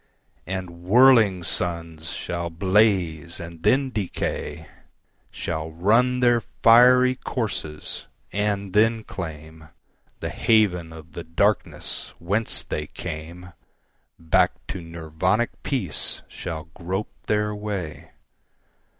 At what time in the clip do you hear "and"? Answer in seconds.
0.47-0.81, 3.39-3.61, 8.33-8.73